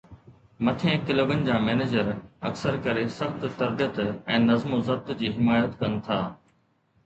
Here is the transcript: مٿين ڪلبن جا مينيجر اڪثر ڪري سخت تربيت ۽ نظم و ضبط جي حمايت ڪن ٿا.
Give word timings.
مٿين 0.67 1.03
ڪلبن 1.09 1.43
جا 1.49 1.57
مينيجر 1.65 2.09
اڪثر 2.49 2.79
ڪري 2.87 3.05
سخت 3.19 3.45
تربيت 3.61 4.03
۽ 4.09 4.41
نظم 4.49 4.77
و 4.77 4.83
ضبط 4.91 5.15
جي 5.23 5.33
حمايت 5.39 5.81
ڪن 5.85 6.03
ٿا. 6.11 6.21